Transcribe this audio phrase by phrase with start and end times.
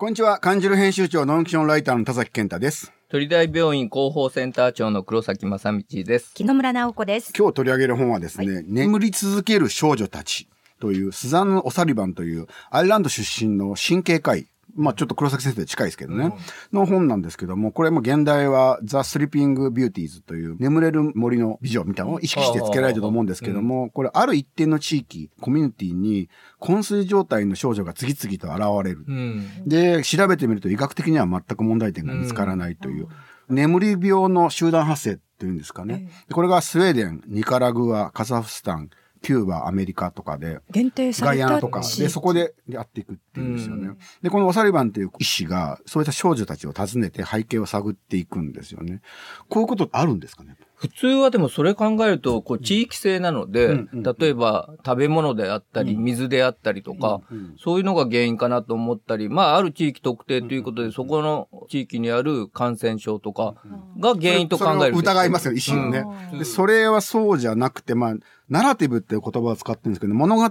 [0.00, 0.38] こんにちは。
[0.38, 2.92] カニジル編集長、ノンフィクションライターの田崎健太です。
[3.08, 6.32] 鳥大病院広報センター長の黒崎正道です。
[6.34, 7.32] 木野村直子です。
[7.36, 10.48] 今日取り上げる本はですね、眠り続ける少女たち
[10.78, 14.46] という、スザンヌ・オサリバンという、アイルランド出身の神経科医、
[14.78, 16.32] まあちょっと黒崎先生近いですけどね、
[16.72, 26.28] の本なんですけども、これも原題は The Sleeping Beauties という眠れる森の美女みたいなのを意識して付けられてると思うんですけども、これある一定の地域、コミュニティに
[26.60, 29.04] 昏睡状態の少女が次々と現れる。
[29.06, 29.46] うん。
[29.66, 33.08] で、調べてみると医学的には全く問題点が見つからないという、
[33.48, 36.10] 眠り病の集団発生っていうんですかね。
[36.28, 38.90] でこれがスウェーデン、ニカラグア、カザフスタン、
[39.22, 43.88] キューバ、アメリカとかで、限定さガれたイアナとか、地で、そこでやっていくっていうんですよね。
[43.88, 49.00] うんで、このオサリバンっていう医師が、そういった少女たちを訪ねて背景を探っていくんですよね。
[49.48, 50.56] こういうことあるんですかね？
[50.78, 63.56] 普通はでもそれ考えると、こう地域性なので、うんうん例えば食べ物であったり、水であったりとか、うんそういうのが原因かなと思ったり、まあある地域特定ということで、そこの地域にある感染症とか
[63.98, 64.96] が原因と考える。
[64.96, 66.04] 疑いますよ、医師をね。
[66.32, 68.14] うんで、それはそうじゃなくて、まあ、
[68.48, 70.44] ナラティブっていう言葉を使ってるんですけど、物語。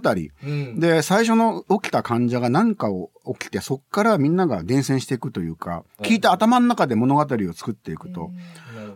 [0.44, 0.80] うん。
[0.80, 3.10] で、最初の起きた患者が何かを
[3.40, 8.32] 起きて、そっからみんなが伝染していくというか、聞いた頭の中で物語を作っていくと。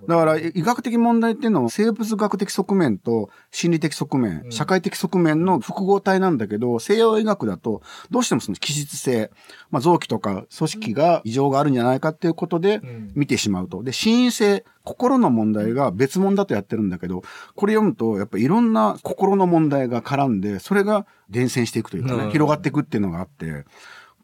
[0.07, 9.31] だから、医学的問題っていうのは生物学的側面と心理的側面、社会的側面の複合体なんだけど、西洋医学だと、どうしてもその気質性、
[9.69, 13.11] まあ、臓器とか組織が異常があるんじゃないかっていうことでん。
[13.15, 13.83] 見てしまうと。
[13.83, 17.23] で、心因性、心の問題が別物だとやってるんだけど、
[17.55, 22.31] これ読むと、やっぱいろんな心の問題が絡んで、それが伝染していくというかね、うん。
[22.31, 23.65] 広がっていくっていうのがあって、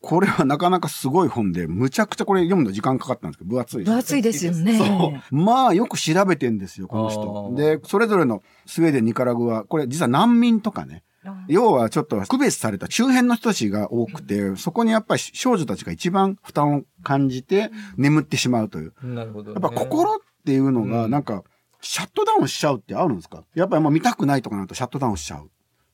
[0.08, 4.78] これはなかなかすごい本で、むちゃくちゃこれ読むの時間かかったんですけど、分厚いです分厚いですよね。
[4.78, 5.36] そう。
[5.36, 7.54] まあ、よく調べてんですよ、この人。
[7.58, 11.04] で、それぞれのスウェーデン、ニカラグア、これ実は難民とかね。
[11.50, 18.94] 要はちょっと区別された周辺の人たちが多くて、そこにやっぱり少女たちが一番負担を感じて眠ってしまうという。
[19.04, 19.60] なるほど、ね。
[19.62, 21.44] やっぱ心っていうのがなんか、
[21.82, 23.44] シャットダウンしちゃうってあるんですか？
[23.56, 25.50] やっぱりもう見たくないとかなるとシャットダウンしちゃう。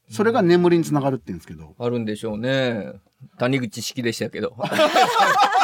[0.09, 1.75] それが眠りにつながるって言うんですけど。
[1.79, 2.93] あるんでしょうね。
[3.37, 4.55] 谷口式でしたけど。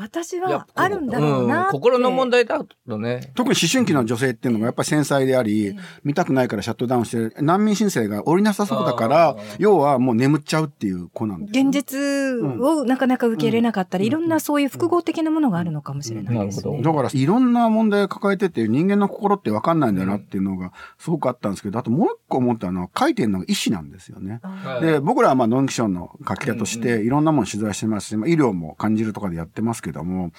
[0.00, 3.32] 私はあるんだろうなって、ん心の問題だとね。
[3.34, 11.64] 特に思春期の女性っていうのがやっぱり繊細であり、見たくないからシャットダウンして、難民申請が降りなさそうだから要はもう眠っちゃうっていう子なんですよ。
[11.64, 11.98] ね、現実
[12.60, 16.70] をなかなか受け入れなかったり、いろんなそういう複合的なものがあるのかもしれないですね。
[16.70, 24.40] なるほだからいろんな問題を抱えてて人間の心って分かんないんだなっていうのがすごくあったんですけど、あともう一個思ったのは書いてるのが医師なんですよね。
[24.42, 30.32] はいで、僕らはまあノンキションの書き手としていろんなもの取材してますし、まあ医療も感じるとかでやってますけども、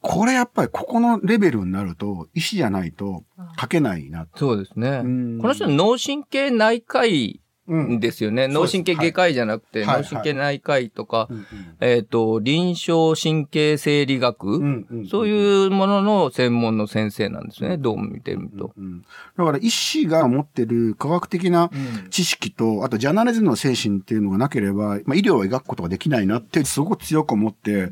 [0.00, 3.22] これやっぱりここのレベルになると医師じゃないと
[3.58, 4.38] 書けないなと。
[4.38, 5.02] そうですね。
[5.04, 5.38] うん。
[5.38, 8.00] この人脳神経内科医うん。
[8.00, 8.48] ですよね。
[8.50, 8.76] そうです。
[8.76, 10.02] 脳神経外科医じゃなくて、はい。
[10.02, 11.46] 脳神経内科医とか、うん
[11.80, 17.76] えっ、と、臨床神経生理学、うんうんそういうものの専門の先生なんですね。
[17.76, 18.72] どうも見てみると。
[18.76, 19.02] うん
[19.36, 21.70] だから医師が持ってる科学的な
[22.10, 27.90] 知識と、あとジャーナリズムの精神っていうのがなければ、まあ、医療を描くことができないなってすごく強く思って、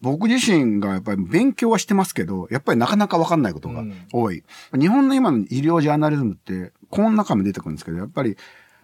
[0.00, 4.42] 僕自身がやっぱり勉強はしてますけど、やっぱりなかなかわかんないことが多い。
[4.78, 8.36] 日本の今の医療ジャーナリズムって、この中も出てくるんですけど、やっぱり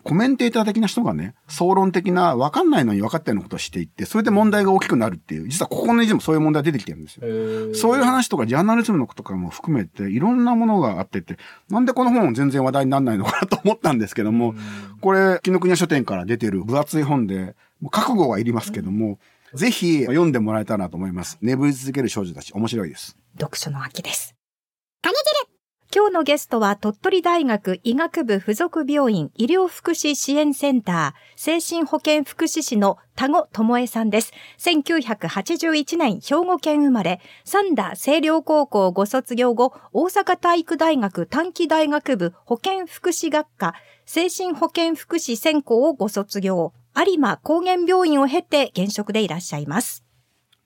[0.06, 7.22] コメンテーター的な人がね、総論的な分かんないのに分かったようなことをしていって、それで問題が大きくなるっていう、実はここの記事もそういう問題出てきてるんですよ。
[7.74, 11.38] そういう話とかジャーナリズムのこととかも含めていろんなものがあってて、
[11.68, 14.54] なんでこの本全然話題にならないのかなと思ったんですけども、
[15.00, 19.18] これ、紀ノ国屋書店から出てる分厚い本で、もう覚悟はいりますけども、
[19.56, 21.38] ぜひ読んでもらえたらなと思います。
[21.40, 23.16] 眠り続ける少女たち、面白いです。
[23.38, 24.36] 読書の秋です。
[25.96, 34.32] 今日のゲストは鳥取大学医学部附属病院医療福祉支援センター精神保健福祉士の田子智恵さんです。
[34.58, 43.74] 1981年兵庫県生まれ、三田清涼高校ご卒業後、大阪体育大学短期大学部保健福祉学科
[44.04, 46.74] 精神保健福祉専攻をご卒業。
[46.98, 50.02] 有馬高原病院を経て現職でいらっしゃいます。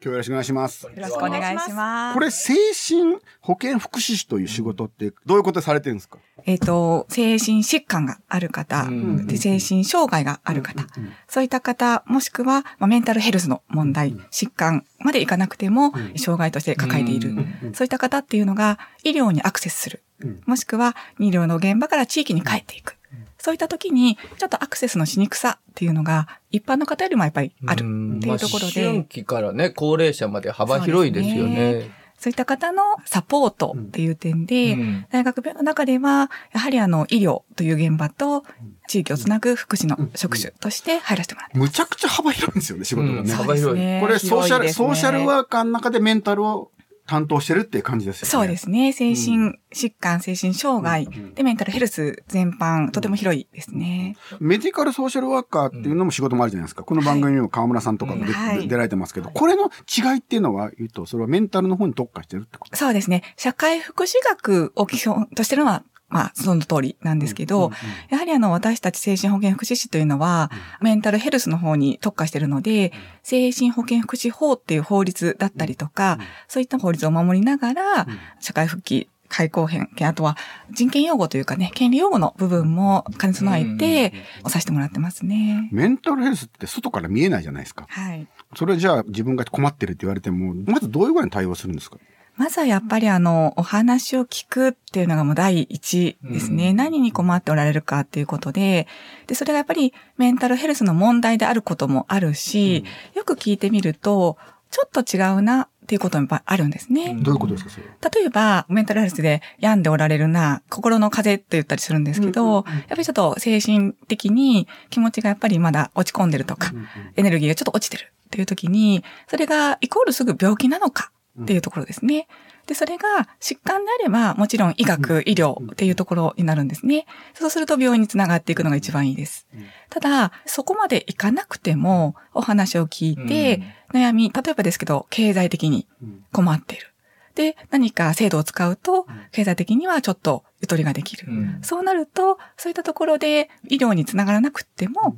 [0.02, 0.84] 今日よろしくお願いします。
[0.86, 2.14] よろしくお願いします。
[2.14, 6.18] これ、精神保健福祉士という仕事ってどういうことされてるんですか？
[6.46, 9.26] えっ、と、精神疾患がある方、うん。
[9.26, 10.86] で精神障害がある方、
[11.28, 17.34] そういった方、もしくは、まあ、メンタルヘルスの問題、疾患までいかなくても、障害として抱えている、
[17.74, 20.02] そういった方っていうのが、医療にアクセスする、
[20.46, 22.96] もしくは、医療の現場から地域に帰っていく。
[23.40, 27.78] そういった時に、ちょっとアクセスのしにくさっていうのが、一般の方よりもやっぱりある
[28.18, 31.90] っていうところで、まあ思春期からね、高齢者まで幅広いですよそうね。
[32.20, 38.44] そういった方のサポートっていう点で、うん大学病の中では、やはりあの、医療という現場と、
[38.88, 41.70] 地域をつなぐ福祉の職種として入らせてもらってます。
[41.70, 43.20] むちゃくちゃ幅広いんですよね、仕事がね。
[43.20, 46.70] うん幅広いこれソーシャル、ソーシャルはワーカーの中でメンタルを
[47.10, 48.30] 担当してるっていう感じですよね。
[48.30, 48.92] そうですね。
[48.92, 54.16] 精神疾患、精神障害でメンタルヘルス全般、とても広いですね。
[54.38, 56.84] メディカルソーシャルワーカーっていうのも仕事もあるじゃないですか。
[56.84, 62.76] この番組にも河村さんとかも出,、はい出られてますけど、これの違いっていうのは言うと、それはメンタルの方に特化してるってこと？
[62.76, 63.24] そうですね。
[63.36, 67.70] 社会福祉学を基本としてるのは、まあ、その通りなんですけど、
[68.10, 70.50] やはりあの、私たち精神保健福祉士というのは、
[70.82, 72.92] メンタルヘルスの方に特化しているので、
[73.22, 76.18] 精神保健福祉法っていう法律だったりとか、
[76.48, 78.06] そういった法律を守りながら、
[78.40, 80.36] 社会復帰、開口編、あとは
[80.72, 84.12] 人権擁護というかね、権利擁護の部分も兼ね備えて、
[84.42, 85.68] おさせてもらってますね。
[85.70, 87.86] メンタルヘルスって外から見えないじゃないですか。
[87.88, 88.26] はい。
[88.56, 91.98] それじゃあ自分が困ってるって言われても、まずどういうふうに対応するんですか？
[92.36, 96.70] まずはやっぱりあの、お話を聞くっていうのがもう第一ですね。
[96.70, 98.86] うん何に困っておられるかっていうことで、
[99.26, 102.84] で、それがやっぱりメンタルヘルスの問題であることもあるし、
[103.14, 104.38] よく聞いてみると、
[104.70, 107.14] ちょっと違うなっていうこともやっぱあるんですね。
[107.20, 108.10] どういうことですかそれは？
[108.14, 116.72] 例えば、メンタルヘルスで病んでおられるな、心の風邪って言ったりするんですけど、やっぱりちょっと精神的に気持ちがやっぱりまだ落ち込んでるとか、
[117.16, 121.10] エネルギーがちょっと落ちてるっていう時に、それがイコールすぐ病気なのか
[121.40, 122.26] っていうところですね。
[122.66, 127.06] で、それが疾患であれば、もちろん医学、医療っていうところになるんですね。
[127.34, 129.46] そうすると病院につながっていくのが一番いいです。
[129.88, 133.62] ただ、そこまでいかなくても、お話を聞いて、
[133.92, 135.86] 悩み、例えばですけど、経済的に
[136.32, 136.90] 困っている。
[137.34, 141.26] で、何か制度を使うと、経済的にはちょっとゆとりができる。
[141.28, 145.16] うんそうなると、そういったところで医療につながらなくっても、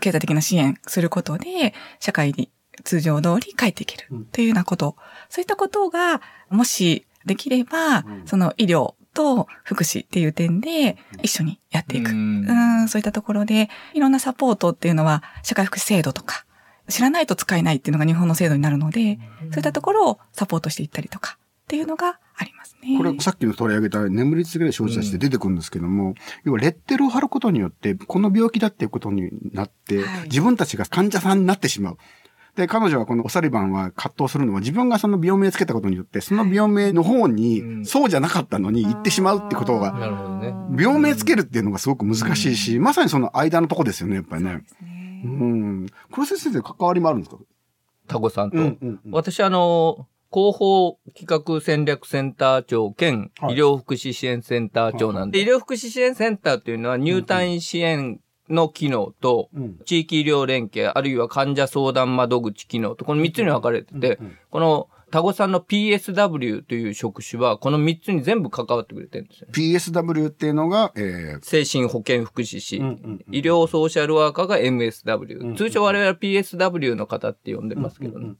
[0.00, 2.50] 経済的な支援することで、社会に
[2.82, 4.96] 通常通り帰っていけるというようなこと、
[5.28, 6.20] そういったことが、
[6.50, 12.10] もしできれば、その医療と福祉っていう点で一緒にやっていく。
[12.10, 12.82] ううん。
[12.84, 16.44] ん、そういったところで、いろんなサポートっていうのは、社会福祉制度とか、
[16.88, 22.98] 知らないと使えないっていうのが日本の制度になるので、そういったところをサポートしていったりとか、っていうのがありますね。
[22.98, 26.14] これ、さっきの取り上げた眠り続ける症状たちで出てくるんですけども、
[26.44, 30.22] 要はレッテルを貼ることによって、この病気だっていうことになって、はい。
[30.24, 31.98] 自分たちが患者さんになってしまう。
[32.56, 37.84] で、彼女はこのおサリバンは葛藤するのは自分がその病名つけたことによって、その病名の方うにん。
[37.86, 39.94] そうじゃなかったのに行ってしまうってことが。
[40.78, 44.64] 病名つけるっていうのがすごく難しいし、まさにその間のとこですよね、やっぱりね。
[44.82, 45.22] ね。
[45.24, 45.86] うん。
[46.10, 47.38] 黒瀬先生関わりもあるんですか？
[48.06, 48.58] タコさんと。
[48.58, 49.12] うんうんうん。
[49.12, 53.54] 私、あの、広報企画戦略センター長兼はい。
[53.54, 58.20] 医療福祉支援センター長なんで、医療福祉支援センターというのは入退院支援
[58.52, 64.18] の機能と、うん地域医療連携、あるいは患者相談窓口機能と、この3つに分かれてて、
[64.50, 69.48] このタゴさんの PSW という職種は、この3つに全部関わってくれてるんですよ。
[69.52, 78.34] PSW っていうのが、えー、精神保健福祉士、うんうん医療ソーシャルワーカーが MSW、通称我々は PSW の方って呼んでますけどね。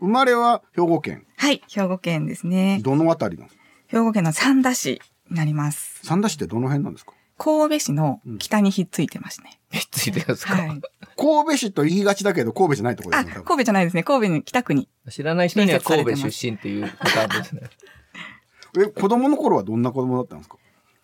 [0.00, 1.26] 生まれは兵庫県。
[1.36, 2.80] はい、兵庫県ですね。
[2.82, 3.46] どのあたりの？
[3.86, 5.00] 兵庫県の三田市
[5.30, 6.00] になります。
[6.04, 7.12] 三田市ってどの辺なんですか？
[7.44, 9.58] 神戸市の北にひっついてますね。
[9.72, 10.68] ひっついてるんですか、はい。
[10.68, 10.80] 神
[11.16, 13.44] 戸市と言いがちだけど、神戸じゃないところであ、すね。
[13.44, 14.02] 神戸じゃないですね。
[14.04, 14.88] 神戸に北区に。
[15.10, 17.62] 知らない人には神戸出身っていうパターンですね。
[18.78, 20.56] え、子供の頃はどんな子供だったんですか？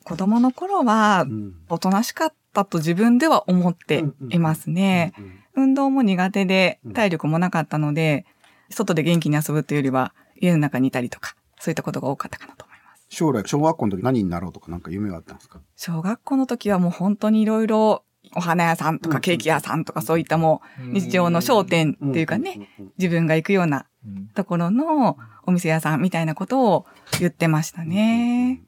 [0.05, 1.55] 子供の頃はう、ん。
[1.69, 5.13] おとなしかったと自分では思っていますね。
[5.55, 8.25] 運動も苦手でうん体力もなかったので、
[8.71, 12.68] 外で元気に遊ぶというよりは家の中にいたりとか、そういったことが多かったかなと。
[13.09, 15.61] 将来、小学校の時何になろうとかなんか夢があったんですか？
[15.77, 18.05] 小学校の時はもう本当にいろいろ
[18.37, 26.87] お花屋さんとうんかケーキ屋さんとかそういったもう日常の商店っていうかね、自分が行くようなうんところのお店屋さんみたいなことを
[27.19, 28.63] 言ってましたね。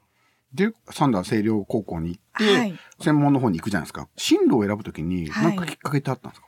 [0.53, 2.73] で、三田清涼高校に行って、はい。
[2.99, 4.09] 専門の方に行くじゃないですか。
[4.17, 6.47] 進路を選ぶときに、はいなんかきっかけってあったんですか、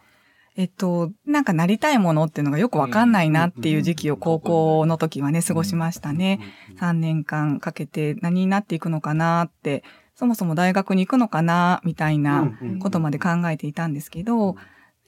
[0.56, 6.40] えっと、なんかなりたいものっていうのがよくわかんないなっていう時期を高校の時はね、過ごしましたね。
[6.80, 9.84] 3年間かけて何になっていくのかなって、
[10.16, 14.56] そもそも大学に行くのかなみたいなことまで考えていたんですけど、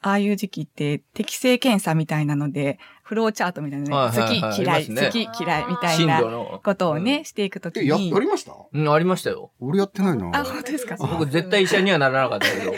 [0.07, 6.21] ああいう時期って適性検査みたいなので、フローチャートみたいなね、好き嫌い、好き嫌いみたい進な。
[6.63, 8.19] ことをね、していくときえ、や、にや。
[8.19, 8.53] りました？
[8.71, 9.49] うん、ありましたよ。
[9.59, 10.29] 俺やってないな。
[10.39, 10.95] あ、本当ですか？
[10.99, 12.73] 僕絶対医者にはならなかったけど。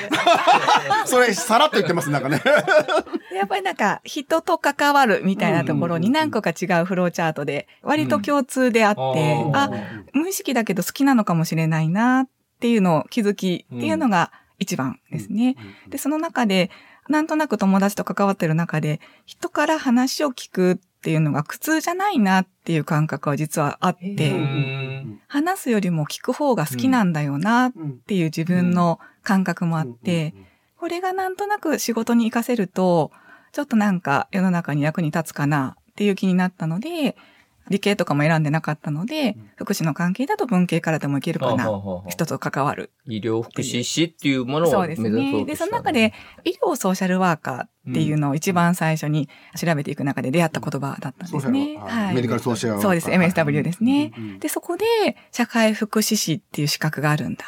[1.05, 2.41] それ、さらっと言ってます、なんかね。
[3.36, 9.69] やっぱりなんか人と関わるみたいなところに何個か違うフローチャートで割と共通であって、うんあ、
[10.13, 12.29] 無意識だけど好きなのかもしれないなっ
[12.62, 15.55] ていうのを気づきっていうのが一番ですね。
[15.89, 16.72] で、その中で、
[17.09, 25.17] なんとなく友達と関わってる中で、人から話を聞くっっていうのが苦痛じゃないなっていう感覚は実はあっへて、ー。
[25.27, 27.71] 話すよりも聞く方が好きなんだよなっ
[28.05, 30.33] ていう自分の感覚もあって、
[30.77, 33.11] これがなんとなく仕事に活かせると、
[33.53, 37.15] ちょっとなんか世の中に役に立つかなっていう気になったので、
[37.69, 41.69] 理系とかも選んでなかったので、福祉の関係だと文系からでもいけるかな。
[42.07, 42.91] 人と関わる。
[43.05, 45.45] 医療福祉士っていうものそうですね。
[45.45, 51.77] で、その中で、医療ソーシャルワーカーっていうのを一番最初に調べていく中で出会った言葉だったんですね。
[51.77, 52.15] はい。
[52.15, 52.81] メディカルソーシャル。
[52.81, 53.09] そうです。
[53.09, 54.39] MSW ですねうんうん。
[54.39, 54.86] で、そこで、
[55.31, 57.45] 社会福祉士っていう資格があるんだ。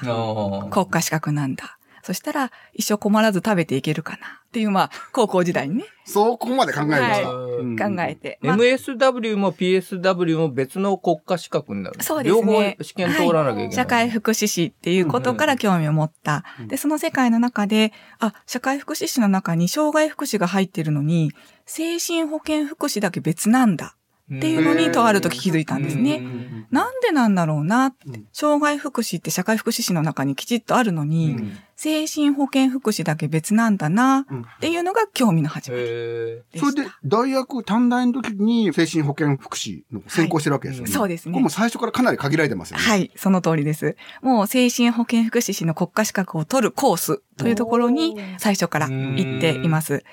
[0.69, 1.78] 国家資格なんだ。
[2.03, 4.39] そしたら、一生困らず食べていけるかな。
[4.47, 7.29] っていう、まあ、高校時代にね、そこまで考えました。
[7.29, 8.39] はいうん考えて。
[8.41, 12.01] まあ MSW も PSW も別の国家資格になる。
[12.01, 13.73] そうですね両方試験通らなきゃいけない。
[13.73, 16.45] 社会福祉士っていうことから興味を持った。
[16.59, 21.31] うんで、その世界の中で、あ、社会福祉士の中に障害福祉が入ってるのに、
[21.65, 23.95] 精神保健福祉だけ別なんだ
[24.33, 26.17] っていうのにとある時気づいたんですね。
[26.17, 27.95] うんなんでなんだろうな。
[28.31, 36.71] 障害福祉って社会福祉士の中にきちっとあるのに、うん精神保健福祉だけ別なんだなうんっていうのが興味の始まりへでした。
[36.71, 40.91] それで、大学短大の時に精神保健福祉の専攻してるわけですよね。
[40.91, 42.83] そうですねこれもう最初からかなり限られてますよね。
[42.83, 43.95] はい、その通りです。
[44.21, 50.03] もう精神保健福祉士の国家資格を取るコースというところに最初から行っています。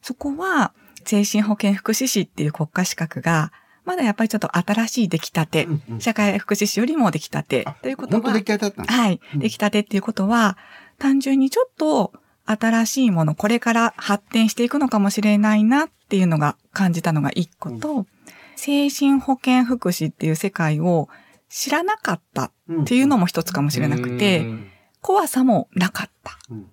[0.00, 3.52] そこは精神保健福祉士っていう国家資格が
[3.84, 6.00] まだやっぱりちょっと新しい出来たて、うんうん。
[6.00, 9.40] 社会福祉士よりも出来たてあということは本当出来、たてだったんですはい、うん。
[9.40, 10.56] 出来たてっていうことは、
[10.98, 12.12] 単純にちょっと
[12.44, 18.06] 新しいもの、これから発展していくのかもしれないなっていうのが感じたのが一個と、
[18.54, 21.08] 精神保健福祉っていう世界を
[21.48, 24.68] 知らなかったっていうのも一つかもしれなくて、うん。
[25.00, 26.38] 怖さもなかった。
[26.50, 26.70] うん。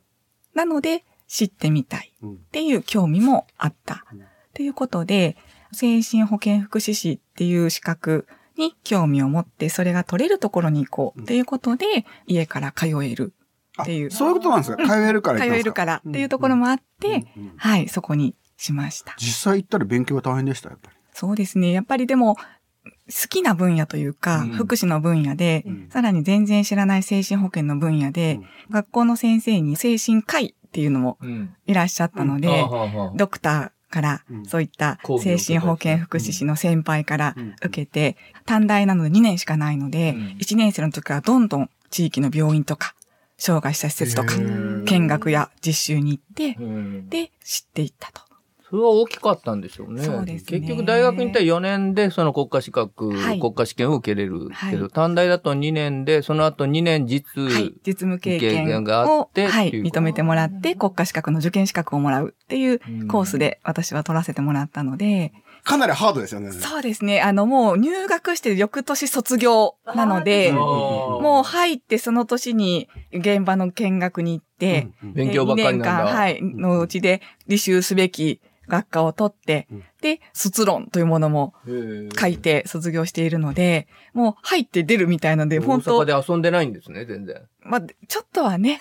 [0.53, 2.33] なので、知ってみたいうん。
[2.33, 4.03] っていう興味もあった。
[4.11, 4.23] うん。
[4.53, 5.37] ということで、
[5.71, 13.33] 精神保健福祉士っていう資格に興味を持って、それが取れるところに行こうっていうことで、家から通える
[13.77, 14.11] あっていう。
[14.11, 14.85] そういうことなんですか？
[14.85, 17.43] 通えるから通えるからっていうところもあって、うん。
[17.43, 17.53] うん。
[17.57, 19.15] はい、そこにしました。
[19.19, 20.95] 実際行ったら勉強は大変でした、やっぱり。
[21.13, 21.71] そうですね。
[21.71, 24.49] やっぱりでも、好きな分野というか、うん。
[24.49, 25.89] 福祉の分野で、うん。
[25.91, 28.39] さらに全然知らない精神保健の分野で、
[28.71, 31.55] 学校の先生に精神科医っていうのもうん。
[31.65, 32.65] いらっしゃったので、
[33.15, 34.45] ドクターからうん。
[34.45, 37.55] そういった精神保健福祉士の先輩からうん。
[37.63, 42.93] 受けて、短大なので2年しかないのでうん、1年生の時からどんどん地域の病院とか、
[43.37, 47.09] 障害者施設とか見学や実習に行って、うん。
[47.09, 48.28] で、知っていったと。
[48.69, 50.03] それは大きかったんでしょうね。
[50.03, 57.73] そうですね結局大学に行ったら4年でその国家資格、はい国家試験を受けれるけど、はい短大だと2年で、その後2年実、はい。
[57.85, 59.71] 実務経経験験があを、ってはい。
[59.71, 65.33] 認めてもらって、国家資格の受験資格をもらうっていううんコースで私は取らせてもらったので、
[65.63, 66.51] かなりハードですよね。
[66.51, 67.21] そうですね。
[67.21, 75.91] あの、もう入学して翌年卒業なので、うんもう入ってその年に現場の見学に行って、うんうん勉強ばっかりなんだ。
[75.91, 79.83] 2年間、はい、のうちで履修すべき学科を取って、うん。
[80.01, 81.53] で、卒論というものも
[82.17, 87.41] 書いて卒業しているので、もう入って出るみたいので、大本当阪で遊んでないんですね、全然。
[87.61, 88.79] まあ、ちょっとはね、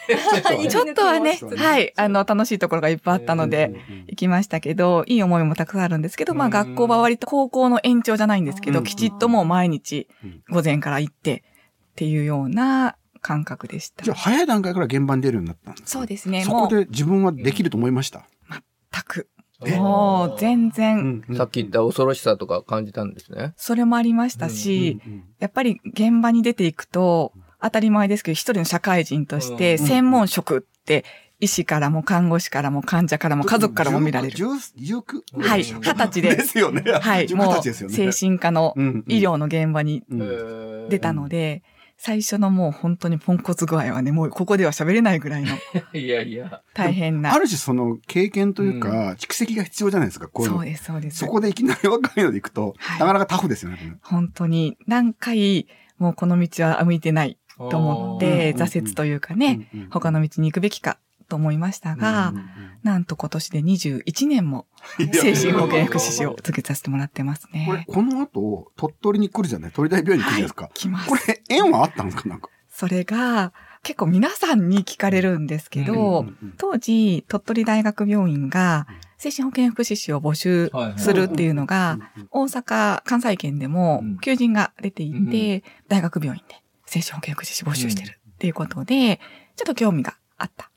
[0.62, 3.74] ち ちょっとはね はい、あの、楽しいところがいっぱいあったので、
[4.06, 11.42] 行きましたけど、いい思いもたくさんあるんですけど、まあうん学校は割と高校の延長じゃないんですけど、うんきちっともう毎日うん午前から行って
[11.90, 14.04] っていうような感覚でした。
[14.04, 14.14] じゃ。
[14.14, 16.68] あ早い段階から現場に出るようになったんですそうですね、そもう。
[16.68, 18.26] こで自分はできると思いました？
[18.50, 18.62] 全
[19.04, 19.28] く。
[19.66, 19.76] え？
[19.76, 23.54] もう全然、うんさっき言った恐ろしさとか感じたんですね。
[23.56, 31.04] それもありましたし、うんうんやっぱり現場に出ていくと、当たり前ですけど、一人の社会人としてうん専門職って、
[31.40, 34.36] 医師からも看護師からも患者からも家族からも見られる。
[34.36, 36.82] 19 19はい二十歳でですよね。
[36.92, 38.12] はい、19もう歳ですよね。
[38.12, 39.04] 精神科のうんうん。
[39.06, 41.62] 医療の現場にうん出たので、
[42.00, 45.48] 最初のもう本当にポンコツ具合はね、もうここでは喋れないぐらいの
[45.92, 46.62] いやいや。
[46.72, 47.34] 大変な。
[47.34, 51.26] ある種その経験というか、蓄積が必要じゃないですか、こういうのそうです、そうですそ。
[51.26, 53.98] こでいきなり若いので行くと、はいなかなかタフですよね。
[54.02, 55.66] 本当に何回
[55.98, 62.48] もうこの道は向いてないと思っうて、ん挫折というかね、うんうん他の道に行くべきかと思いましたが、うんうん
[62.84, 64.66] なんと今年で21年も
[65.12, 67.84] 精神保健福祉士を続けさせてもらってますこれね、。
[67.88, 70.70] この後、鳥取に来るじゃない鳥大病院に来るじゃないですか。
[70.72, 71.16] 来ますこ。
[71.26, 72.28] れ、縁はあったんですか？
[72.28, 72.48] なんか。
[72.70, 78.86] それが結構皆さんに聞かれるんですけど、うんうん当時、鳥取大学病院が
[79.18, 81.98] 精神保健福祉士を募集するっていうのが、
[82.30, 89.18] 大阪、関西圏でもうん求人が出ていて、う大学病院で精神保健福祉士募集してるっていうことで、
[89.56, 90.67] ちょっと興味があった。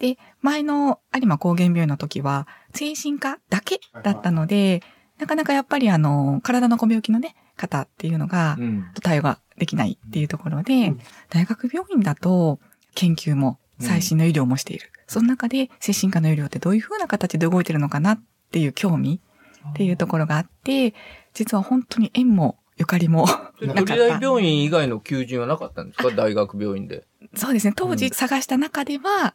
[0.00, 4.82] で、前の有馬高原病院の時は、精神科だけだったので、
[5.18, 8.86] なかなかやっぱりあの、体のご病気のね、方っていうのが、うん。
[9.02, 12.58] 対応ができないっていうところで、うん大学病院だと
[12.94, 14.90] 研究も最新の医療もしている。
[15.06, 19.20] その中で精神科の医療ってどういう風な形で動いてるのかなっていう興味
[19.68, 20.94] っていうところがあって、
[21.34, 23.26] 実は本当に縁もゆかりも
[23.60, 26.10] でなかった病院以外の求人はなかったんですか？
[26.10, 27.04] 大学病院で。
[27.34, 27.74] そうですね。
[27.76, 29.34] 当時探した中では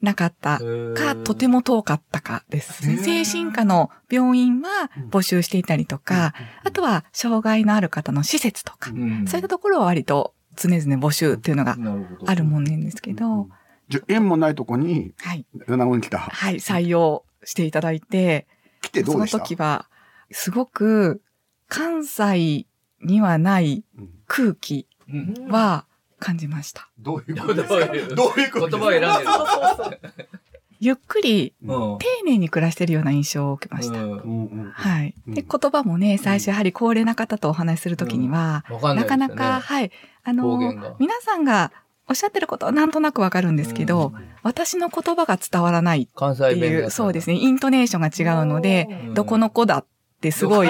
[0.00, 0.58] なかった。
[0.94, 2.86] か、とても遠かったかです。
[2.88, 2.96] ね。
[2.96, 11.76] 精神科の病院は募集していたりとか、あとは障害のある方の施設とか、うんそういったところは割と常々募集っていうのが
[12.26, 13.48] あるもんなんですけど、
[13.88, 15.44] じゃあ縁もないとこに、はい。
[15.66, 16.18] 米子に来た。
[16.18, 18.46] はい、採用していただいて、
[18.82, 19.38] 来てどそうのでした？
[19.40, 19.86] 時は、
[20.30, 21.22] すごく
[21.68, 22.66] 関西
[23.02, 24.08] にはないうん。
[24.26, 25.86] 空気うんは
[26.20, 26.88] 感じました。
[26.98, 28.14] どういうことですか？
[28.14, 30.28] どういうこと言葉を選んでる？
[30.82, 31.98] ゆっくりうん。
[31.98, 33.98] 丁寧に暮らしてるような印象を受けました。
[33.98, 34.12] うん。
[34.12, 34.20] うんう
[34.68, 35.14] んはい。
[35.28, 35.34] うん。
[35.34, 39.08] で、言葉もね、最初やはり高齢な方とお話しするときには、わかんないな。
[39.08, 39.90] かなか、はい。
[40.24, 41.70] あ方の皆さんが
[42.08, 44.12] おっしゃってることはなんとなくわかるんですけど、
[44.42, 49.14] 私の言葉が伝わらない関っていう、西弁だそうですね、イントネーションが違うので、うん。
[49.14, 49.84] どこの子だっ
[50.22, 50.68] てすごい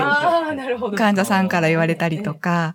[0.96, 2.74] 患者さんから言われたりとか、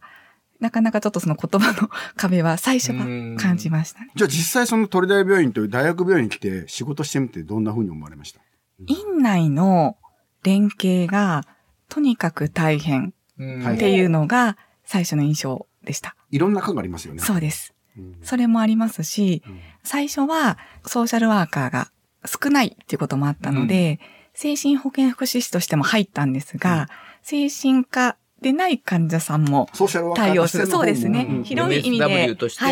[0.65, 3.05] なかなかちょっとその言葉の壁は最初は
[3.37, 4.09] 感じましたね。
[4.15, 8.41] じゃあ実際その鳥大病院という大学病院に来て仕事してみてどんな風に思われました？
[8.87, 9.97] 院内の
[10.43, 11.43] 連携が
[11.87, 16.15] とにかく大変うんっていうのが最初の印象でした。
[16.31, 17.21] いろんな科がありますよね。
[17.21, 17.75] そうです。
[17.97, 20.57] うんそれもありますし、うん最初は
[20.87, 21.91] ソーシャルワーカーが
[22.25, 23.99] 少ないっていうこともあったので、
[24.33, 26.89] 精神保健福祉士としても入ったんですが、
[27.21, 29.67] 精神科でない患者さんも
[30.15, 30.67] 対応する。
[30.67, 31.25] そうですね。
[31.27, 32.11] うん広い意味では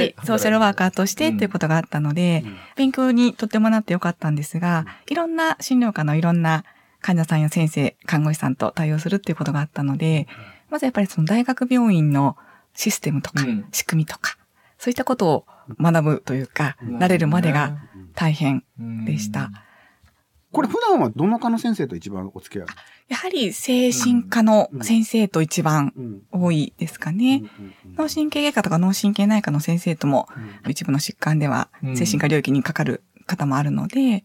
[0.02, 1.36] い、ソーシャルワーカーとしてうん。
[1.38, 2.58] っていうことがあったので、うん。
[2.76, 6.64] 勉強にとってもなってよかったんですが、いろんな診療科のいろんな
[7.02, 10.28] 患者さんや先生、看護師さんと対応するっていうことがあったので、
[10.70, 12.38] まずやっぱりその大学病院の
[12.76, 14.38] システムとかうん、仕組みとか、
[14.78, 15.46] そういったことを
[15.82, 16.98] 学ぶというか、うん。
[17.00, 17.80] 慣れるまでが
[18.14, 18.64] 大変
[19.06, 19.50] でした。
[20.54, 22.68] これ普段はどの科の先生と一番お付き合い？
[23.10, 26.22] やはり精神科の先生と一番うん。
[26.32, 27.44] 多いですかね。
[27.98, 30.30] 脳神経外科とか脳神経内科の先生とも
[30.70, 31.98] 一部の疾患ではうん。
[31.98, 34.24] 精神科領域にかかる方もあるので、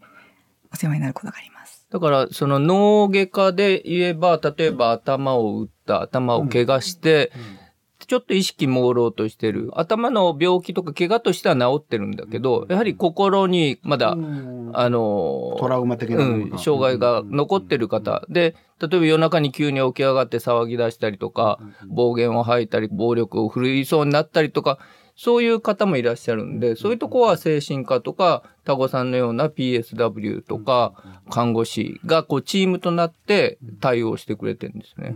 [0.71, 1.87] お世話になることがあります。
[1.89, 7.31] だから、その脳外科で言えば、例えば頭を打った、頭を怪我して、
[8.09, 9.69] ちょっと意識朦朧としてる。
[9.75, 14.71] 頭の病気とか怪我としては治ってるんだけど、やはり心にまだ、うん。
[14.73, 18.25] あの、トラウマ的なうん、障害が残ってる方。
[18.27, 24.79] で、例えば夜中に急に起き上がって騒ぎ出したりとか、暴言を吐いたり、暴力を振るいそうになったりとか、
[25.15, 30.93] そういう方もいらっしゃるんで、そういうとこは精神科とか、タゴさんのような PSW とか、
[31.29, 35.15] 看護師がこうチームとなって対応してくれてるんですね。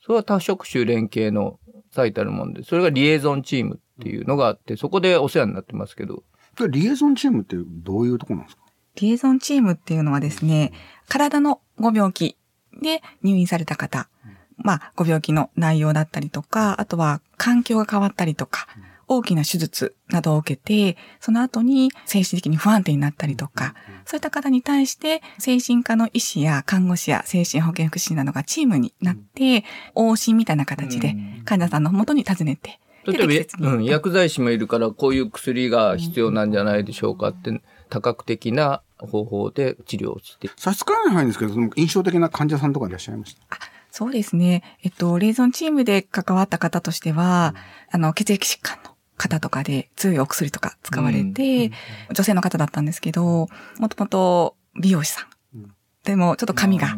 [0.00, 1.58] それは多職種連携の
[1.90, 6.22] 最たるもんで、それがリエゾンチームっていうのがあって、そこでお世話になってますけど。
[6.70, 8.62] リエゾンチームってどういうとこなんですか？
[9.00, 10.72] リエゾンチームっていうのはですね、
[11.08, 12.36] 体のご病気
[12.82, 14.08] で入院された方、
[14.56, 18.66] まあ、ご病気の内容だったりとか、あとは環境が変わったりとか、
[19.08, 40.50] 大きな手術などを受けて、その後に精神的に不安定になったりとか、そういった方に対して、精神科の医師や看護師や精神保健福祉士などがチームになって、往診みたいな形で患者さんの元に訪ねて、で例えばうん、薬剤師もいるから、こういう薬が必要なんじゃないでしょうかって、多角的な方法で治療をして。
[40.56, 43.58] 差し支えないんですけど、その印象的な患者さんとかいらっしゃいました？
[43.90, 44.62] そうですね。
[44.82, 47.54] えっと、レーゾンチームで関わった方としては、
[47.90, 51.70] あの、血液疾患の方とかで強いお薬とか使われて、
[52.14, 55.22] 女性の方だったんですけど、もともと美容師さ
[55.54, 55.58] ん。
[55.58, 55.74] うん。
[56.04, 56.96] でも、ちょっと髪が、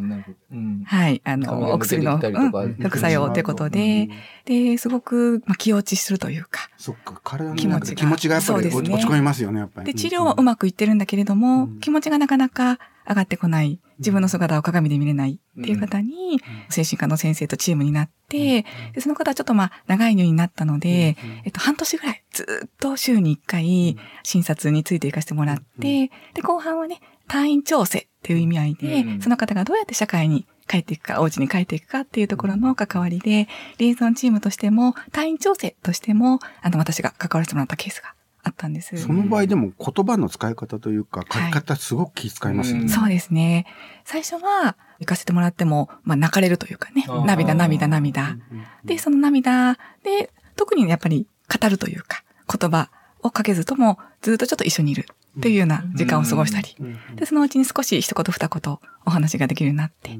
[0.52, 4.09] うん、はい、あの、お薬の、副作用ということで、
[4.44, 9.92] で、すごく、まあ、気落ちするというか、そっか、体の気持ちが気持ちがやっぱり落ち込みますよね、やっぱり。
[9.92, 11.80] で、治療はうまくいってるんだけれども、うん。
[11.80, 15.40] 気持ちがなかなか上がってこない、自分の姿を鏡で見れない。
[15.60, 29.20] っていう方に、精神科の先生とチームになって、でその方はちょっとまあ、長い入院になったので、えっと、半年ぐらいずっと週に1回診察についていかせてもらって、で、後半はね、退院調整っていう意味合いで、うん。
[29.20, 38.96] その方がどうやって社会に帰っていくか、お家に帰っていくかっていうところの関わりで、リエゾンチームとしても、退院調整としても、あの、私が関わらせてもらったケースがあったんです。
[38.96, 42.83] その場合でも言葉の使い方というか、書き方すごく気遣いますよね。
[42.85, 43.66] うんそうですね。
[44.05, 48.37] 最初は行かせてもらっても、まあ泣かれるというかね涙涙涙。
[48.85, 51.26] で、その涙で、特にやっぱり
[51.61, 52.90] 語るというか、言葉
[53.22, 55.07] をかけずとも、ずっとちょっと一緒にいる
[55.38, 56.76] っていうような時間を過ごしたり。
[57.14, 60.18] で、そのうちに少し一言二言お話ができるようになって。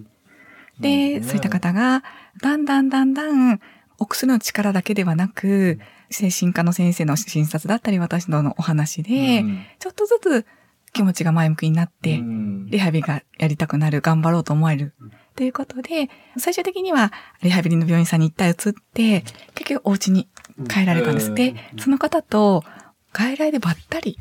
[0.80, 2.02] で、そういった方が、
[2.40, 3.61] だんだんだんだん、
[3.98, 5.78] お薬の力だけではなく、
[6.11, 9.44] 精神科の先生の診察だったり、私のお話で、
[9.79, 10.46] ちょっとずつ
[10.92, 12.20] 気持ちが前向きになって、
[12.66, 14.94] リハビリがやりたくなる、頑張ろうと思える。
[15.37, 18.57] ということで、最終的にはリハビリの病院さんに一体移っ
[18.92, 20.29] て、結局お家に
[20.68, 21.35] 帰られたんです。
[21.35, 22.64] で、その方と
[23.12, 24.18] 外来でばったり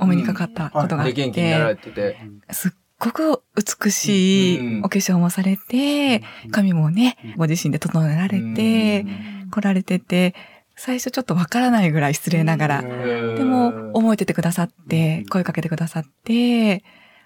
[0.00, 1.92] お目にかかったことがあっで、元気になられて、て。
[1.92, 2.18] て。
[2.50, 9.04] すっごく美しいお化粧もされて、髪もね、ご自身で整えられて、
[9.50, 10.34] 来られてて、
[10.76, 16.84] 最初ちょっとわからないぐらい失礼ながら、でも覚えててくださって、声かけてくださって、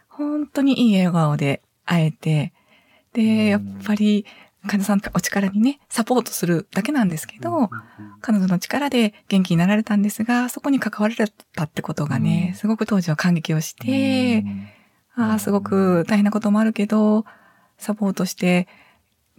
[0.09, 2.53] 本当にいい笑顔で会えて、
[3.13, 4.25] で、やっぱり、
[4.67, 7.71] 患者さんのお力にね、サポートするだけなんですけど、
[8.21, 14.45] 彼女の力で元気になられたんですが、そこに関わられたってことがね、すごく当時は感激をして、
[15.17, 17.25] ああ、すごく大変なこともあるけど、
[17.79, 18.69] サポートして、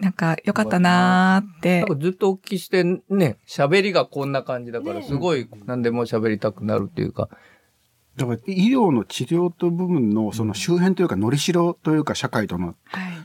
[0.01, 7.29] なんか良かったなーってなんかずっとお聞きしてね、喋りがこんな感じだから、ねすごい何でも喋りたくなるっていうか。
[8.17, 12.75] だから医療の治療と部分のその周辺というか、のりしろというか社会との、はい。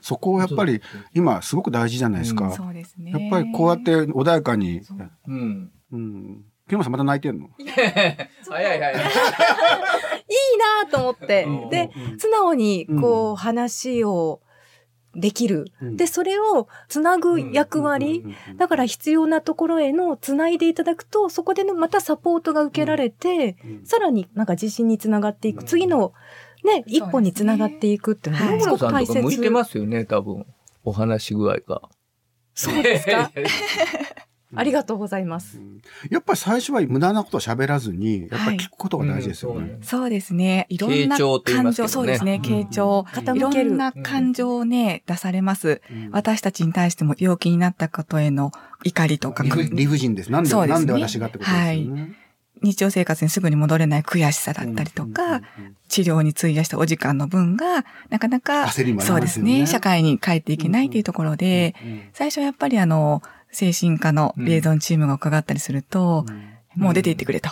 [0.03, 0.81] そこをやっぱり
[1.15, 2.53] 今すごく大事じゃないですか。
[2.53, 3.11] そうですね。
[3.11, 4.83] やっぱりこうやって穏やかに、
[5.27, 5.71] うん。
[5.93, 6.45] うん。
[6.69, 7.49] 木山さんまた泣いてんの？
[8.49, 8.95] 早い早い。
[8.95, 9.03] いい
[10.85, 11.71] なと思ってうん。
[11.71, 14.41] で、素直にこう話を
[15.17, 15.73] できる。
[15.81, 18.25] うんで、それをつなぐ役割。
[18.57, 25.65] だから必要なところへのつないでいただくと、そこでのまたサポートが受けられて、さらになんか自信につながっていく。
[25.65, 26.13] 次の
[26.65, 29.21] ね、一歩につながっていくっていうのはいがすごく大切。
[29.23, 30.47] 向いてますよね、多分。
[30.85, 31.83] お話し具合が。
[32.55, 33.31] そうですか？
[34.57, 35.61] ありがとうございます。
[36.11, 39.79] やっぱり最初は無駄なことを喋らずに、やっぱり聞くことが大事ですよね。
[39.83, 40.67] そうですね。
[40.69, 42.41] いろんな感情、そうですね。
[42.43, 43.05] 傾聴。
[43.13, 43.71] い傾ける。
[43.71, 45.81] ろんな感情をね、出されます。
[45.91, 48.51] うん私たちに対しても病気になったことへの
[48.85, 50.33] 怒りとか、理不理不尽です。
[50.33, 52.17] なんで、なんで私がってことですよね。
[52.63, 55.43] 日常生活にすぐに戻れない悔しさだったりとか、
[55.89, 61.75] 治療に費やしたお時間の分が、なかなか、焦りもありそうですすね、社会に帰っていけないというところで、
[62.15, 63.23] 最初はやっぱりあの、
[63.57, 66.27] 精神科のリエゾンチームが伺ったりすると、
[66.75, 67.49] もう出て行ってくれと、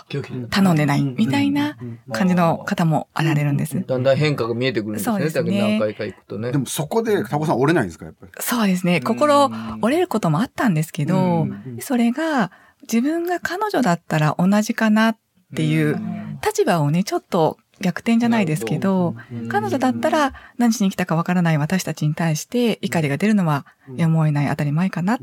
[0.51, 1.79] 頼んでない、みたいな
[2.12, 3.83] 感じの方もあられるんです。
[3.87, 5.12] だんだん変化が見えてくるんですね。
[5.14, 5.59] そうですね。
[5.59, 6.53] 何回か行くとね。
[6.53, 8.33] でもそこで、タコさん折れないんですか、やっぱり？
[8.40, 11.47] そうですね、心折れることもあったんですけど、
[11.81, 15.17] それが自分が彼女だったら同じかなっ
[15.57, 15.99] ていう
[16.45, 19.17] 立場をね、ちょっと逆転じゃないですけど、
[19.49, 23.64] 彼女だったら何しに来たかわからない私たちに対して怒りが出るのは
[23.97, 25.19] やむを得ない当たり前かな。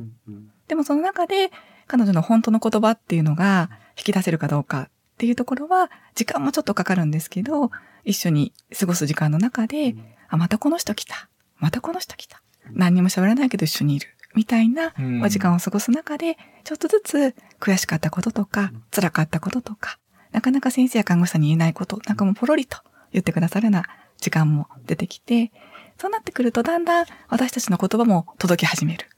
[0.72, 1.52] でもその中で
[1.86, 7.72] 彼女の本当の言葉っていうのが引き出せるかどうかっていうところは時間もちょっとかかるんですけど、
[8.06, 9.96] 一緒に過ごす時間の中で、
[10.30, 11.28] あ、またこの人来た。
[11.58, 12.42] またこの人来た。
[12.72, 14.08] 何にも喋らないけど一緒にいる。
[14.34, 20.00] みたいなお時間を過ごす中で、ちょっとずつ悔しかったこととか、辛かったこととか、
[20.32, 22.78] なかなか先生や看護師さんに言えないこと、なんかもうポロリと
[23.12, 23.84] 言ってくださるような
[24.20, 25.52] 時間も出てきて、
[25.98, 29.10] そうなってくるとだんだん私たちの言葉も届き始める。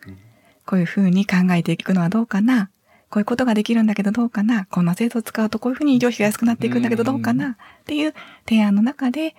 [0.65, 2.69] こういうふうに考えていくのはどうかな。
[3.09, 4.65] こういうことができるんだけどどうかな。
[4.65, 7.51] こんな制度を使うとこういうふうに医療費が安くなっていくんだけどどうかな。
[7.51, 8.13] っていう
[8.47, 9.35] 提案の中で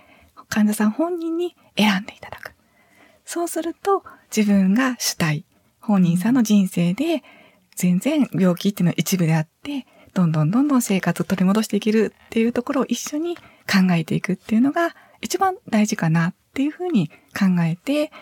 [0.48, 2.52] 患者さん本人に選んでいただく。
[3.24, 5.44] そうすると自分が主体、
[5.80, 7.22] 本人さんの人生で
[7.74, 18.12] 全然病気っていうのは一部であって、どんどんどんどん生活を取り戻していけるっていうところを一緒に考えていくっていうのが一番大事かなっていうふうに考えて、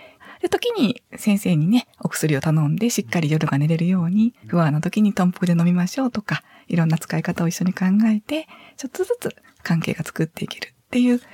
[0.43, 11.25] で、時に先生にね、お薬を頼んでしっかり夜が寝れるように、不安な時にトンプで飲みましょうとか、いろんな使い方を一緒に考えて、ちょっとずつ関係が作っていけるっていう、そ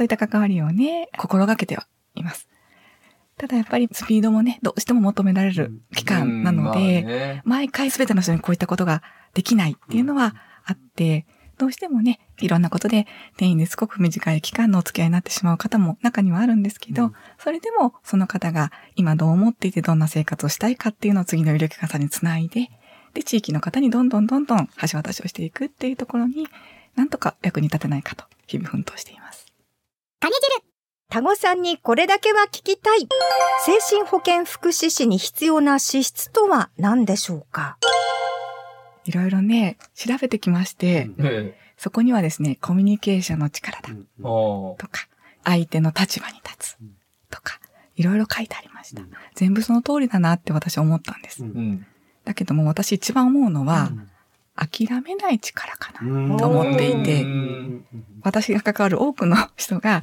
[0.00, 2.48] ういった関わりをね、心がけてはいます。
[3.38, 10.34] ただやっぱりスピードもね、どうしても求められる期間なので、で、毎回すべての人にこういったことができないっていうのは
[10.64, 11.26] あって、
[11.62, 22.68] どうしてもね、いろんなことで転院ですごく短い期間のお付き合いになってしまう方も中にはあるんですけど、それでもその方が今どう思っていてどんな生活をしたいかっていうのを次の医療機関さんにつないで、
[23.14, 26.48] で、地域の方にどんどんどんどん橋渡しをしていくっていうところに、
[26.96, 29.46] なんとか役に立てないかと日々奮闘しています。
[31.10, 33.06] タゴさんにこれだけは聞きたい。
[33.64, 37.76] 精神保健福祉士に必要な資質とは何でしょうか？
[39.04, 45.08] いろいろね、調べてきまして、えそこにはですね、コミュニケーションの力だとか、
[45.44, 46.78] 相手の立場に立つ
[47.30, 47.58] とか、
[47.96, 49.02] いろいろ書いてありました。
[49.34, 51.42] 全部その通りだなって私は思ったんです。
[51.42, 51.86] うん。
[52.24, 53.90] だけども私一番思うのは、
[54.54, 56.08] 諦めない力かな。
[56.08, 56.36] うん。
[56.36, 57.84] と思っていてうん。
[58.22, 60.02] 私が関わる多くの人が、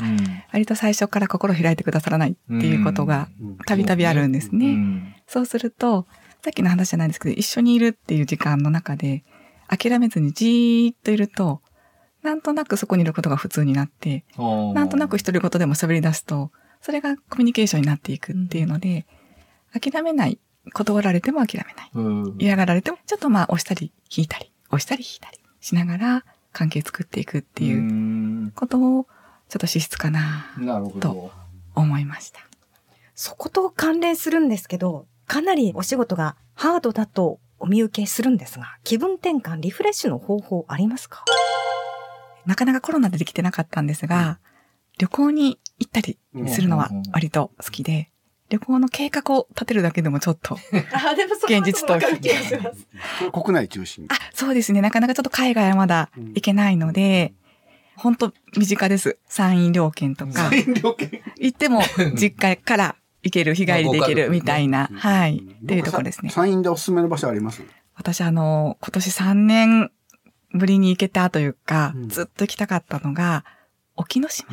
[0.51, 3.29] 割と最初から心を開いてくださらないっていうことが
[3.65, 4.65] たびたびあるんですね。
[4.65, 5.15] うん。
[5.27, 6.07] そうすると、
[6.43, 9.23] さっきの話じゃないんですけど、一緒にいるっていう時間の中で、
[9.67, 11.61] 諦めずにじーっといると、
[12.23, 19.05] なんとなくそこにいることが普通になって、なんとなく独り言でも喋り出すと、それがコミュニケーションになっていくっていうので、
[19.79, 20.39] 諦めない。
[20.73, 21.91] 断られても諦めない。
[21.93, 29.07] うん嫌がられても、ちょっとまあ押したり引いたり、押したり引いたりしながら関係作っていくっていううんことを、
[29.49, 31.31] ちょっと資質かななるほどと。
[31.75, 32.41] 思いました。
[33.15, 41.23] そこと関連するんですけど、かなりお仕事がハードだとお見受けするんですが、気分転換、リフレッシュの方法ありますか？
[42.47, 44.39] なかなかコロナでできてなかったんですが、
[44.97, 48.09] 旅行に行ったりするのは割と好きで、
[48.49, 50.55] 旅行の計画を立てるだけでもちょっと、
[51.47, 53.31] 現実逃避気がします。
[53.31, 54.07] 国内中心。
[54.09, 54.81] あ、そうですね。
[54.81, 57.33] なかなかちょっと海外はまだ行けないので、
[57.95, 59.19] 本当身近です。
[59.27, 60.49] 山陰両県とか、
[60.81, 61.21] 料金。
[61.37, 61.81] 行っても
[62.19, 66.29] 実家から行ける、日帰りで行けるみたいな、はい、っていうところですね。
[66.31, 67.63] 山陰でおすすめの場所あります？
[67.95, 69.91] 私あの、今年3年
[70.53, 72.09] ぶりに行けたというか、うん。
[72.09, 73.43] ずっと行きたかったのが、
[73.97, 74.47] 沖ノ島。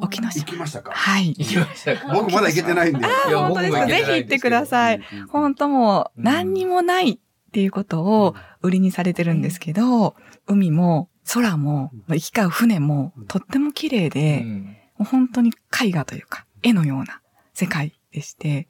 [0.00, 0.44] 沖ノ島。
[0.44, 0.90] 行きましたか？
[0.90, 1.28] はい。
[1.28, 2.12] 行きましたか？
[2.12, 2.98] 僕まだ行けてないんで。
[2.98, 3.86] いや本当ですか？
[3.86, 5.00] ぜひ行ってください。
[5.28, 7.18] 本当もう何にもないっ
[7.52, 10.16] ていうことを売りにされてるんですけど、
[10.48, 14.76] 海も空も行き交う船もとっても綺麗で、うん。
[14.98, 17.20] もう本当に絵画というか絵のような
[17.58, 18.68] 世界でして、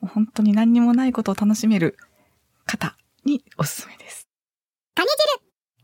[0.00, 1.98] もう本当に何にもないことを楽しめる
[2.64, 4.26] 方におすすめです。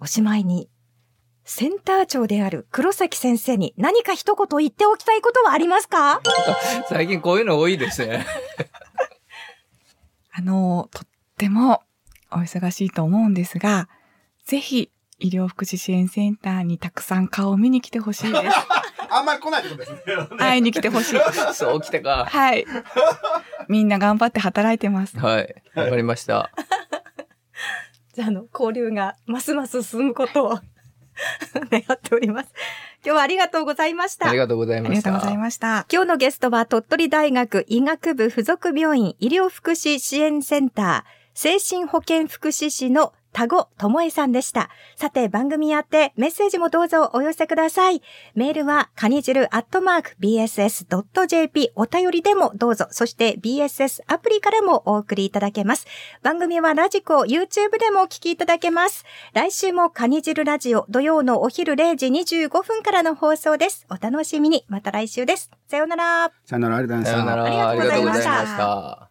[0.01, 0.71] おしまいに、
[1.45, 6.23] センター長である黒崎先生に何か一言言っておきたいことはありますか？
[6.89, 8.25] 最近こういうの多いですね。
[10.33, 11.07] あの、とっ
[11.37, 11.83] ても
[12.31, 13.91] お忙しいと思うんですが、
[14.47, 18.57] ぜひ医療福祉支援センターにたくさん顔を見に来てほしいです。
[19.11, 20.01] あんまり来ないってことですね。
[20.39, 21.21] 会いに来てほしい。
[21.55, 22.27] そうきたか。
[22.29, 22.67] はい。
[23.69, 25.19] みんな頑張って働いてます。
[25.19, 25.63] はい。
[25.75, 26.51] わかりました。
[28.15, 30.59] じゃあ、あの、交流がますます進むことを
[31.71, 32.51] 願っております。
[33.05, 34.39] 今日はありがとうございましたあり。
[34.39, 34.93] がとうございあました。
[34.93, 35.87] りがとうございました。
[35.91, 44.69] 今日のゲストは鳥取大学医学部附属病院医療福祉支援センター精神保健福祉士の田子智恵さんでした。
[44.97, 48.03] さて番組やってメッセージもどうぞお寄せください。
[48.35, 52.89] メールはカニジルアットマーク bss.jp お便りでもどうぞ。
[52.91, 55.87] そして BSS アプリからもお送りいただけます。
[56.25, 59.05] 番組はラジコ、YouTube でもお聞きいただけます。
[59.35, 63.87] 来週もカニジルラジオ土曜のお昼0時25分からの放送です。
[63.89, 64.65] お楽しみに。
[64.67, 65.53] また来週です。
[65.69, 66.33] さようなら。
[66.45, 67.35] さよなら、ありがとうございました。
[67.35, 67.45] さようなら。
[67.45, 69.08] ありがとうございましたありがとうございました。